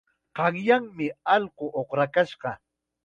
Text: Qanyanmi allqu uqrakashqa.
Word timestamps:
Qanyanmi 0.37 1.07
allqu 1.35 1.65
uqrakashqa. 1.83 2.51